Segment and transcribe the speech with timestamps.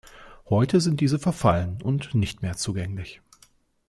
[0.49, 3.21] Heute sind diese verfallen und nicht mehr zugänglich.